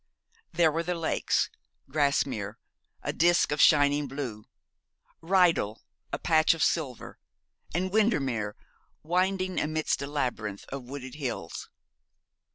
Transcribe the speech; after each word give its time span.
There 0.51 0.71
were 0.71 0.81
the 0.81 0.95
lakes 0.95 1.51
Grasmere, 1.87 2.57
a 3.03 3.13
disk 3.13 3.51
of 3.51 3.61
shining 3.61 4.07
blue; 4.07 4.45
Rydal, 5.21 5.81
a 6.11 6.17
patch 6.17 6.55
of 6.55 6.63
silver; 6.63 7.19
and 7.75 7.91
Windermere 7.91 8.55
winding 9.03 9.59
amidst 9.61 10.01
a 10.01 10.07
labyrinth 10.07 10.65
of 10.71 10.85
wooded 10.85 11.13
hills. 11.13 11.69